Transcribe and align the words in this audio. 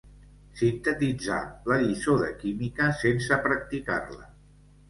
Sintetitzà 0.61 1.37
la 1.71 1.77
lliçó 1.83 2.17
de 2.23 2.31
química 2.39 2.91
sense 3.03 3.41
practicar-la. 3.47 4.29